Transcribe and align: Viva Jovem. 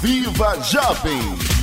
Viva 0.00 0.56
Jovem. 0.62 1.53